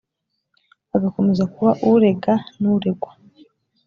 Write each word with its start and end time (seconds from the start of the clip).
agakomeza 0.95 1.43
kuba 1.53 1.71
urega 1.91 2.33
n’uregwa 2.59 3.11